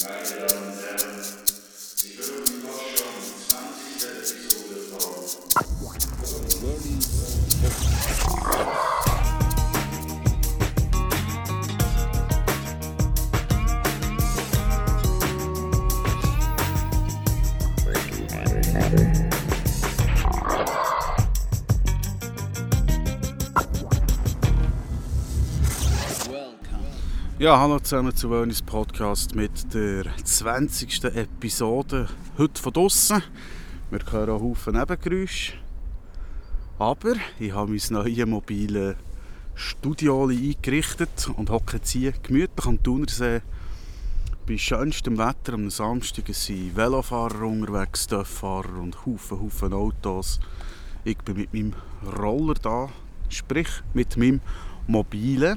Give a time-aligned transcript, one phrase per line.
[0.00, 1.24] Meine Damen und Herren,
[1.96, 4.46] Sie hören Vorschau die 20.
[4.46, 5.18] Episode von
[27.40, 31.04] Ja, hallo zusammen zu Wellness Podcast mit der 20.
[31.04, 32.08] Episode.
[32.36, 33.22] Heute von draussen.
[33.92, 35.52] Wir hören auch Haufen Nebengeräusche.
[36.80, 38.96] Aber ich habe mein neues mobile
[39.54, 43.42] Studio eingerichtet und hocke jetzt hier gemütlich am Thunersee.
[44.44, 50.40] Bei schönstem Wetter am Samstag sind Velofahrer unterwegs, Töfffahrer und Haufen, Haufen Autos.
[51.04, 51.74] Ich bin mit meinem
[52.18, 52.88] Roller da,
[53.28, 54.40] sprich mit meinem
[54.88, 55.56] mobilen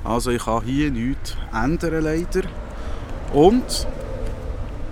[0.03, 2.47] Also ich kann hier nichts ändern leider.
[3.33, 3.87] Und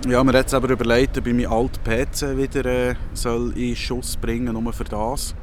[0.08, 4.16] ja, mir jetzt aber überlegt, ob ich meinen alten PC wieder äh, soll in Schuss
[4.16, 5.36] bringen nur für das.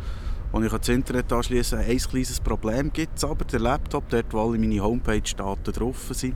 [0.51, 1.79] Und ich das Internet anschließen.
[1.79, 6.35] Ein kleines Problem gibt es aber, der Laptop, dort wo alle meine Homepage-Daten drauf sind.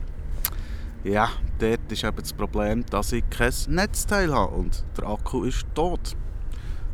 [1.02, 5.64] Ja, dort ist eben das Problem, dass ich kein Netzteil habe und der Akku ist
[5.74, 6.14] tot.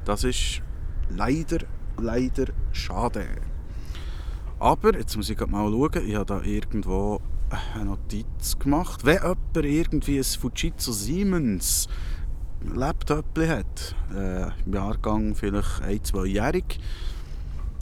[0.04, 0.62] Das ist
[1.10, 1.66] leider,
[1.98, 3.26] leider schade.
[4.60, 7.20] Aber, jetzt muss ich mal schauen, ich habe da irgendwo
[7.74, 9.04] eine Notiz gemacht.
[9.04, 11.88] Wenn jemand irgendwie ein Fujitsu Siemens
[12.62, 16.78] Laptop hat, äh, im Jahrgang vielleicht ein, zweijährig,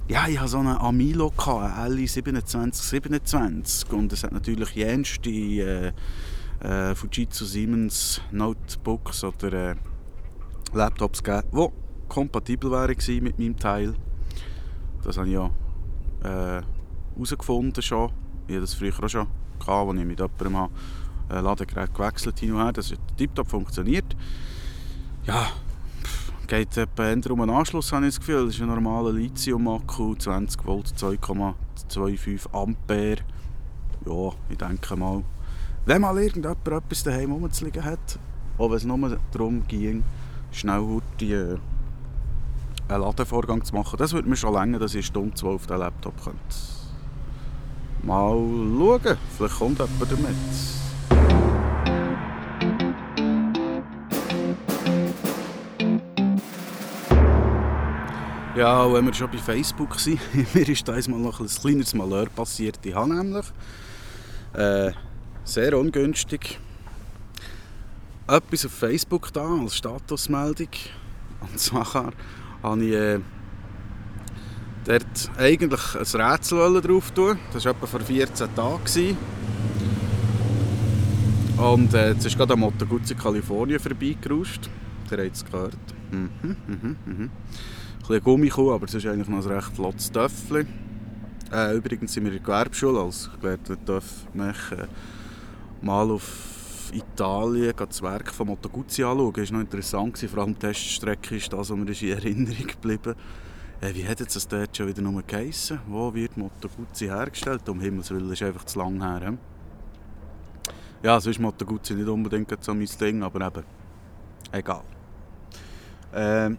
[0.09, 5.92] ja, ich hatte so einen Amilo, einen LI 2727 und es hat natürlich jenste äh,
[6.60, 9.75] äh, Fujitsu Siemens Notebooks oder äh,
[10.72, 11.69] Laptops gegeben, die
[12.09, 13.94] kompatibel waren mit meinem Teil.
[15.03, 15.50] Das habe ich ja
[16.22, 18.10] herausgefunden äh, schon.
[18.47, 19.26] Ich hatte das früher auch schon,
[19.59, 20.72] gehabt, als ich mit jemandem habe,
[21.31, 22.72] äh, Ladegerät gewechselt her.
[22.72, 24.16] Das hat tiptop funktioniert.
[25.26, 25.47] Ja,
[26.47, 28.47] geht etwa um einen Anschluss, habe ich das Gefühl.
[28.47, 33.22] Das ist ein normaler Lithium-Akku, 20 Volt, 2,25 Ampere.
[34.06, 35.22] Ja, ich denke mal,
[35.87, 38.19] wenn mal irgendjemand etwas daheim rumzuliegen hat,
[38.59, 40.05] auch wenn es nur darum ging,
[40.53, 41.59] schnell die, äh,
[42.88, 45.66] einen Ladevorgang zu machen, das würde mir schon länger, dass ich eine Stunde, zwei auf
[45.66, 46.41] den Laptop könnte.
[48.03, 50.84] Mal schauen, vielleicht kommt jemand damit.
[58.56, 60.20] Ja, wenn wir schon bei Facebook sind,
[60.54, 62.78] mir ist da mal noch ein kleines Malheur passiert.
[62.84, 63.47] Ich habe nämlich
[64.53, 64.92] äh,
[65.42, 66.60] sehr ungünstig
[68.28, 70.69] etwas auf Facebook da als Statusmeldung.
[71.41, 72.12] Und zwar
[72.62, 73.19] habe ich äh,
[74.84, 77.37] dort eigentlich ein Rätsel drauf tun.
[77.53, 79.16] Das war etwa vor 14 Tagen.
[81.56, 84.70] Und äh, jetzt ist gerade am Moto Guzzi Kalifornien vorbeigeruscht.
[85.10, 85.76] Der hat es gehört.
[86.12, 86.31] Mhm,
[86.69, 87.31] mhm, mhm.
[88.06, 90.67] Bisschen Gummikuh, aber es ist eigentlich noch ein recht flottes Töffel.
[91.50, 94.88] Äh, übrigens sind wir in der Gewerbeschule als gelehrter Töffmecher
[95.81, 99.32] mal auf Italien das Werk von Moto Guzzi anschauen.
[99.32, 103.14] Das war noch interessant, vor allem die Teststrecke ist das, was mir in Erinnerung geblieben
[103.81, 105.79] äh, Wie hat jetzt das dort schon wieder nur geheissen?
[105.87, 107.67] Wo wird Moto Guzzi hergestellt?
[107.70, 109.31] Um Himmels Willen, ist einfach zu lang her.
[109.31, 109.38] He?
[111.05, 113.64] Ja, sonst Moto Guzzi nicht unbedingt so mein Ding, aber eben,
[114.52, 114.82] egal.
[116.14, 116.58] Ähm,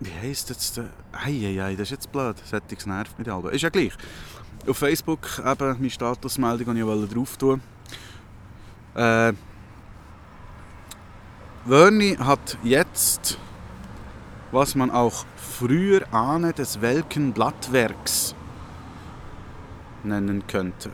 [0.00, 0.90] wie heisst jetzt der?
[1.12, 2.36] Eieiei, das ist jetzt blöd.
[2.50, 3.50] Das nervt mich alle.
[3.50, 3.92] Ist ja gleich.
[4.66, 7.60] Auf Facebook eben meine Statusmeldung, die ich drauf tun
[8.96, 9.32] äh,
[11.64, 13.38] Wörni hat jetzt,
[14.52, 18.34] was man auch früher ahne des welken Blattwerks
[20.02, 20.90] nennen könnte.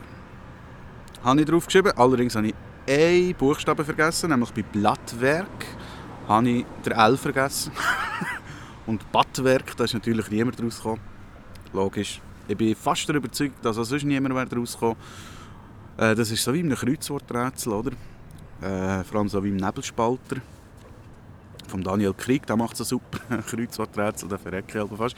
[1.23, 2.55] Habe ich drauf geschrieben, allerdings habe ich
[2.87, 5.65] einen Buchstaben vergessen, nämlich bei Blattwerk
[6.27, 7.71] habe ich den L vergessen.
[8.85, 11.01] Und Blattwerk, da ist natürlich niemand rausgekommen.
[11.71, 12.21] Logisch.
[12.47, 14.97] Ich bin fast überzeugt, dass auch sonst niemand mehr rausgekommen
[15.97, 17.91] äh, Das ist so wie ein Kreuzworträtsel, oder?
[18.61, 20.37] Äh, vor allem so wie im Nebelspalter.
[21.67, 23.19] Vom Daniel Krieg, der macht so super
[23.49, 25.15] Kreuzworträtsel, der verrecke ich fast.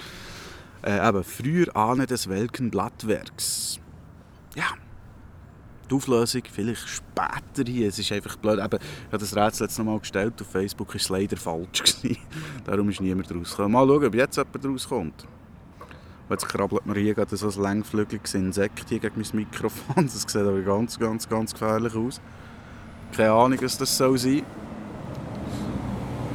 [0.83, 3.79] Äh, eben, früher Ahne des welken Blattwerks.
[4.55, 4.65] Ja,
[5.89, 7.87] die Auflösung vielleicht später hier.
[7.87, 8.59] Es ist einfach blöd.
[8.59, 10.33] Eben, ich habe das Rätsel jetzt nochmal gestellt.
[10.41, 11.83] Auf Facebook war es leider falsch.
[12.01, 12.17] Gewesen.
[12.65, 13.71] Darum ist niemand rausgekommen.
[13.71, 15.27] Mal schauen, ob jetzt jemand rauskommt.
[16.27, 19.95] Jetzt krabbelt mir hier gerade so ein längflügeliges Insekt hier gegen mein Mikrofon.
[20.05, 22.19] Das sieht aber ganz, ganz, ganz gefährlich aus.
[23.15, 24.41] Keine Ahnung, was das soll sein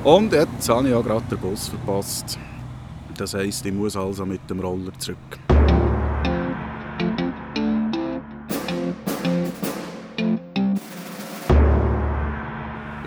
[0.05, 2.38] Und jetzt habe ich ja gerade den Bus verpasst.
[3.17, 5.19] Das heisst, ich muss also mit dem Roller zurück.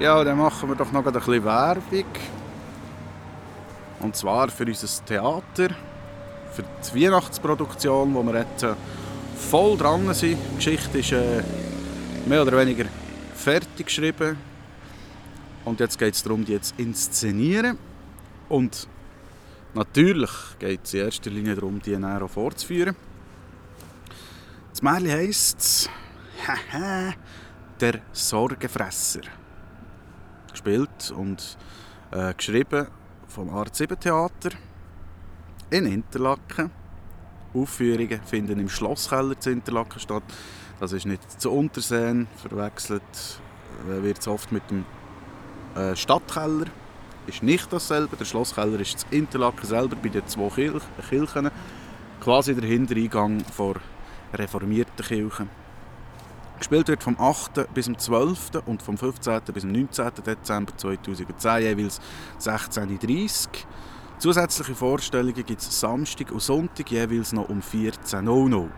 [0.03, 2.05] Ja, dann machen wir doch noch ein bisschen Werbung.
[4.01, 5.69] Und zwar für unser Theater,
[6.51, 6.63] für
[6.93, 8.73] die Weihnachtsproduktion, wo wir jetzt äh,
[9.37, 10.37] voll dran sind.
[10.51, 11.41] Die Geschichte ist äh,
[12.25, 12.83] mehr oder weniger
[13.33, 14.35] fertig geschrieben.
[15.63, 17.77] Und jetzt geht es darum, die jetzt inszenieren.
[18.49, 18.89] Und
[19.73, 22.97] natürlich geht es in erster Linie darum, die näher vorzuführen.
[24.69, 25.89] Das Märchen heisst
[27.79, 29.21] «Der Sorgenfresser»
[30.63, 31.57] gespielt und
[32.11, 32.87] äh, geschrieben
[33.27, 34.51] vom Art 7 Theater
[35.69, 36.71] in Interlaken.
[37.53, 40.23] Aufführungen finden im Schlosskeller zu Interlaken statt.
[40.79, 43.01] Das ist nicht zu Unterseen, verwechselt
[43.87, 44.85] äh, wird es oft mit dem
[45.75, 46.65] äh, Stadtkeller.
[47.27, 48.17] Ist nicht dasselbe.
[48.17, 51.51] Der Schlosskeller ist zu Interlaken selber bei den zwei Kirchen,
[52.19, 53.75] quasi der Hintereingang vor
[54.33, 55.62] reformierten Kirchen.
[56.59, 57.73] Gespielt wird vom 8.
[57.73, 58.63] bis zum 12.
[58.65, 59.41] und vom 15.
[59.53, 60.11] bis zum 19.
[60.25, 61.99] Dezember 2010 jeweils
[62.39, 63.51] 16.30 Uhr.
[64.19, 68.69] Zusätzliche Vorstellungen gibt es Samstag und Sonntag jeweils noch um 14.00 Uhr.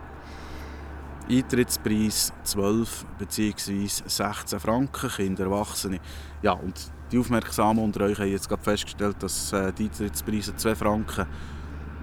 [1.28, 3.86] Eintrittspreis 12 bzw.
[3.86, 6.00] 16 Franken, Kinder, Erwachsene.
[6.42, 6.74] Ja, und
[7.10, 11.26] die Aufmerksamen unter euch haben jetzt gerade festgestellt, dass äh, die Eintrittspreise 2 Franken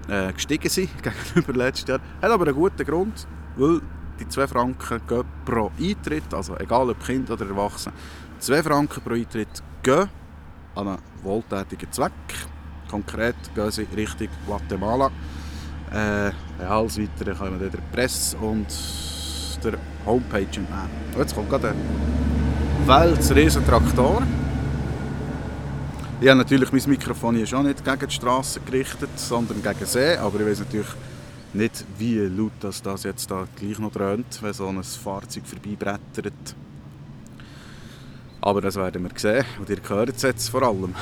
[0.08, 2.00] äh, gestiegen sind gegenüber letztes Jahr.
[2.22, 3.26] Hat aber einen guten Grund,
[3.56, 3.80] weil
[4.18, 7.92] die 2 Franken gehen pro Eintritt, also egal ob Kind oder Erwachsen,
[8.38, 10.08] 2 Franken pro Eintritt gehen
[10.74, 12.12] an einen wohltätigen Zweck.
[12.90, 15.10] Konkret gehen sie Richtung Guatemala.
[15.92, 16.30] Äh,
[16.62, 18.66] alles Weitere können wir der Presse und
[19.62, 20.90] der Homepage entnehmen.
[21.16, 24.22] Jetzt kommt gerade ein Weltsriesen Traktor.
[26.20, 30.16] Ich habe natürlich mein Mikrofon hier schon nicht gegen die Straße gerichtet, sondern gegen See,
[30.16, 30.86] aber ich weiß natürlich
[31.54, 36.56] nicht, wie laut das, das jetzt da gleich noch dröhnt, wenn so ein Fahrzeug vorbeibrettert.
[38.40, 40.94] Aber das werden wir sehen und ihr hört es jetzt vor allem.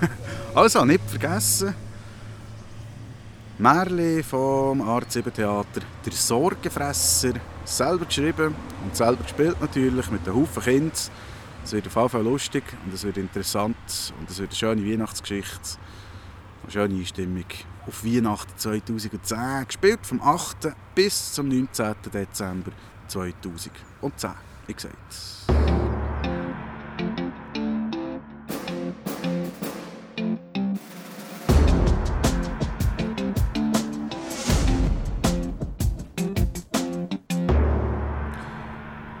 [0.54, 1.74] also, nicht vergessen,
[3.58, 7.34] Märli vom Art 7 Theater, der Sorgenfresser,
[7.64, 8.54] selber geschrieben
[8.84, 10.92] und selber gespielt natürlich, mit einem Haufen Kindern.
[11.64, 13.76] Es wird auf jeden Fall lustig und es wird interessant
[14.20, 15.78] und es wird eine schöne Weihnachtsgeschichte.
[16.62, 17.44] Eine schöne Einstimmung
[17.86, 20.74] auf Weihnachten 2010, gespielt vom 8.
[20.94, 21.94] bis zum 19.
[22.12, 22.72] Dezember
[23.08, 23.72] 2010.
[24.66, 25.67] Wie gesagt.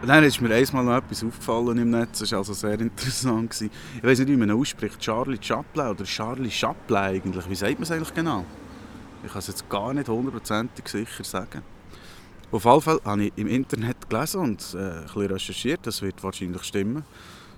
[0.08, 3.60] Dann ist mir einmal noch etwas aufgefallen im Netz, das war also sehr interessant.
[3.60, 7.48] Ich weiß nicht, wie man ausspricht, Charlie Chaplin oder Charlie Chaplin eigentlich.
[7.48, 8.44] Wie sagt man es eigentlich genau?
[9.24, 11.62] Ich kann es jetzt gar nicht hundertprozentig sicher sagen.
[12.50, 16.22] Auf jeden Fall habe ich im Internet gelesen und äh, ein bisschen recherchiert, das wird
[16.22, 17.04] wahrscheinlich stimmen.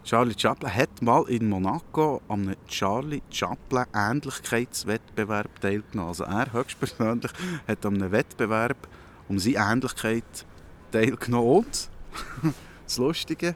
[0.02, 6.08] Charlie Chaplin hat mal in Monaco an einem Charlie Chaplin Ähnlichkeitswettbewerb teilgenommen.
[6.08, 7.30] Also er höchstpersönlich
[7.68, 8.88] hat an einem Wettbewerb
[9.28, 10.46] um seine Ähnlichkeit
[10.90, 11.66] teilgenommen
[12.84, 13.54] das Lustige,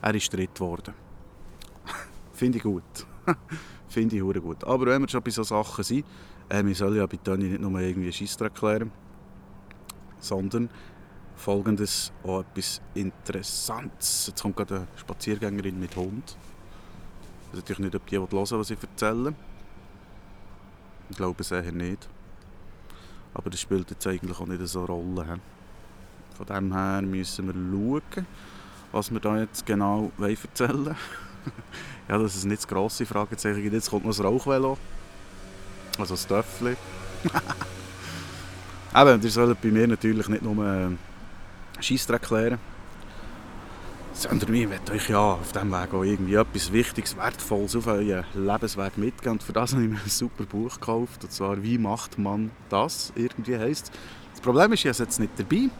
[0.00, 0.94] er ist dritt geworden.
[2.32, 2.82] Finde ich gut.
[3.88, 4.64] Finde ich gut.
[4.64, 6.04] Aber wenn wir schon bei solchen Sachen sind,
[6.48, 8.90] äh, wir sollen ja bei Toni nicht nur irgendwie Scheissdreck erklären,
[10.18, 10.68] sondern
[11.36, 14.28] folgendes auch etwas Interessantes.
[14.28, 16.36] Jetzt kommt gerade eine Spaziergängerin mit Hund.
[17.46, 19.34] Ich weiß natürlich nicht, ob die hören was ich erzähle.
[21.10, 22.08] Ich glaube es eher nicht.
[23.34, 25.40] Aber das spielt jetzt eigentlich auch nicht so eine Rolle.
[26.44, 28.26] Von dem her müssen wir schauen,
[28.90, 30.96] was wir da jetzt genau erzählen wollen.
[32.08, 33.72] ja, das ist nicht das grosse Fragezeichen.
[33.72, 34.76] Jetzt kommt noch das Rauchvelo.
[35.98, 36.76] Also das Töffel.
[38.96, 40.92] Eben, ihr sollt bei mir natürlich nicht nur
[41.78, 42.58] Scheissdreck klären.
[44.12, 48.24] Sondern ich möchte euch ja auf diesem Weg auch irgendwie etwas Wichtiges, Wertvolles auf euren
[48.34, 49.32] Lebensweg mitgeben.
[49.34, 51.22] Und für das habe ich mir ein super Buch gekauft.
[51.22, 53.92] Und zwar «Wie macht man das?» irgendwie heisst.
[54.32, 55.70] Das Problem ist, ich habe es jetzt nicht dabei.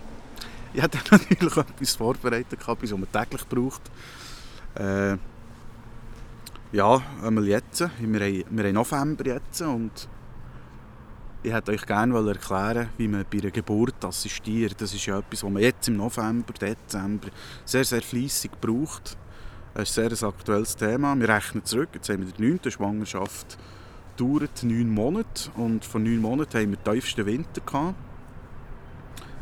[0.74, 3.82] Ich hatte natürlich etwas vorbereitet, etwas, was man täglich braucht.
[4.74, 5.16] Äh,
[6.72, 7.80] ja, einmal jetzt.
[7.80, 10.08] Wir haben, wir haben November jetzt und
[11.42, 14.80] ich hätte euch gerne erklären wie man bei einer Geburt assistiert.
[14.80, 17.28] Das ist ja etwas, was man jetzt im November, Dezember
[17.64, 19.18] sehr, sehr fleissig braucht.
[19.74, 21.18] Das ist ein sehr aktuelles Thema.
[21.18, 21.90] Wir rechnen zurück.
[21.94, 22.70] Jetzt haben wir die 9.
[22.70, 23.58] Schwangerschaft
[24.16, 27.96] dauert neun Monate und vor neun Monaten haben wir den tiefsten Winter gehabt.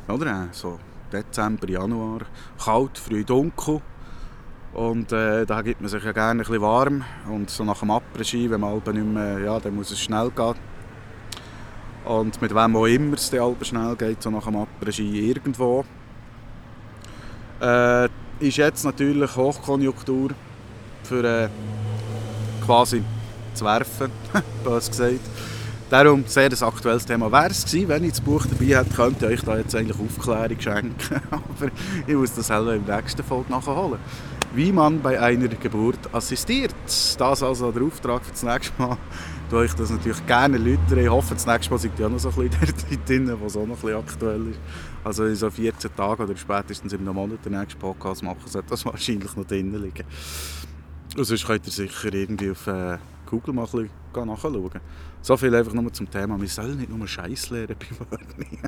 [0.08, 0.78] Oder so
[1.12, 2.20] Dezember, Januar,
[2.62, 3.80] kalt, früh dunkel.
[4.72, 7.04] Und äh, da gibt man sich ja gerne ein bisschen warm.
[7.28, 10.54] Und so nach dem Après-Ski, wenn man nicht mehr, ja, dann muss es schnell gehen.
[12.04, 15.84] Und mit wem auch immer es dann schnell geht, so nach dem Après-Ski irgendwo.
[17.60, 20.30] Äh, ist jetzt natürlich Hochkonjunktur
[21.02, 21.48] für äh,
[22.64, 23.02] quasi
[23.52, 24.10] zu werfen,
[24.64, 25.20] bös gesagt.
[25.90, 27.32] Darum sehr ein aktuelles Thema.
[27.32, 29.99] Wäre es gewesen, wenn ich das Buch dabei hätte, könnte ich euch da jetzt eigentlich
[29.99, 31.20] Aufklärung schenken.
[31.32, 31.73] Aber
[32.06, 33.99] ich muss das selber im nächsten Folge nachholen.
[34.54, 36.73] Wie man bei einer Geburt assistiert.
[36.87, 38.99] Das also der Auftrag für das nächste Mal.
[39.50, 40.97] Ich ich das natürlich gerne erläutern.
[40.97, 43.66] Ich hoffe, das nächste Mal seid ihr auch noch so ein bisschen drin, was auch
[43.66, 44.61] noch ein bisschen aktuell ist.
[45.02, 48.85] Also in so 14 Tagen oder spätestens einem Monat den nächsten Podcast machen, sollte das
[48.85, 50.04] wahrscheinlich noch drin liegen.
[51.16, 52.99] Und sonst könnt ihr sicher irgendwie auf äh,
[53.30, 53.66] Google mal
[54.14, 54.70] nachschauen.
[55.22, 56.40] So viel einfach nur zum Thema.
[56.40, 58.58] Wir sollen nicht nur Scheiß lernen bei Wörni,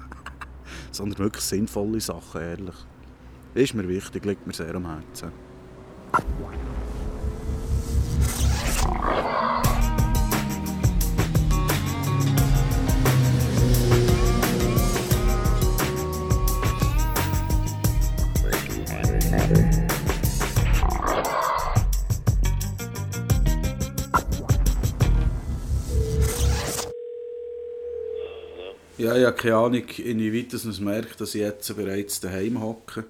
[0.90, 2.76] sondern wirklich sinnvolle Sachen, ehrlich.
[3.54, 5.32] Ist mir wichtig, liegt mir sehr am Herzen.
[28.98, 33.04] Ja, ich habe keine Ahnung, inwieweit es merkt, dass ich jetzt bereits daheim hocke.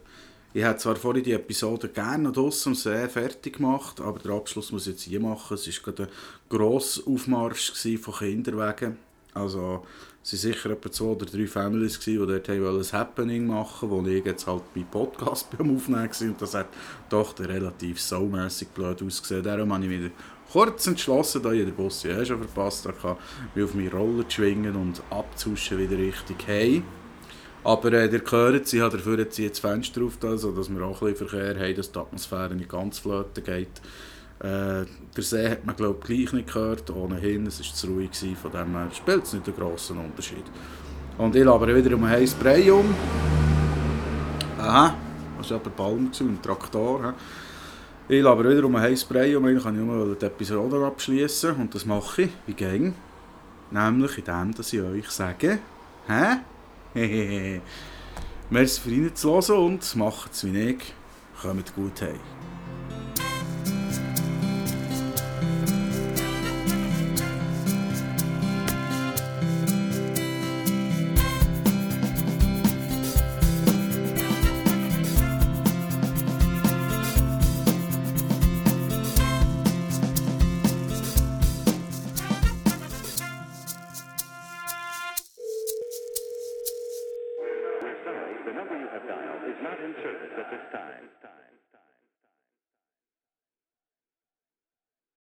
[0.54, 4.70] Ich hätte zwar vorhin die Episode gerne noch draussen sehr fertig gemacht, aber der Abschluss
[4.70, 5.54] muss ich jetzt hier machen.
[5.54, 6.08] Es war gerade ein
[6.48, 8.96] grosser Aufmarsch von Kinderwegen.
[9.34, 9.84] Also
[10.25, 14.11] es waren sicher etwa zwei oder drei Families, die dort ein Happening machen wollten, wo
[14.11, 16.29] ich jetzt halt meinen Podcast beim Aufnehmen war.
[16.29, 16.69] Und das hat
[17.09, 19.43] doch relativ saumässig blöd ausgesehen.
[19.43, 20.11] Darum habe ich wieder
[20.52, 23.19] kurz entschlossen, da ich den Bus ja schon verpasst habe,
[23.55, 26.83] mich auf meine Roller zu schwingen und abzuschen wieder richtig hey.
[27.64, 31.12] Aber äh, ihr hört, sie hat dafür jetzt das Fenster auf, sodass wir auch ein
[31.12, 33.81] bisschen Verkehr haben, dass die Atmosphäre nicht ganz flöten geht.
[34.42, 38.11] Äh, der See hat man glaube ich gleich nicht gehört, ohnehin, es war zu ruhig,
[38.11, 40.44] gewesen, von dem her spielt es nicht einen grossen Unterschied.
[41.16, 42.92] Und ich labere wieder um ein heißes Spray um.
[44.58, 44.94] Aha,
[45.38, 45.70] das ist aber
[46.11, 47.14] zu, ein Traktor.
[48.08, 48.16] He.
[48.16, 51.54] Ich labere wieder um ein heißes Spray um, eigentlich kann ich nur die Episode abschließen
[51.54, 52.94] und das mache ich, wie ging.
[53.70, 55.61] Nämlich indem, dass ich euch sage,
[56.08, 56.38] hä?
[56.94, 57.61] Hehehe.
[58.50, 60.94] Merci für reinzuhören und macht es wie ich.
[61.40, 62.41] Kommt gut heim.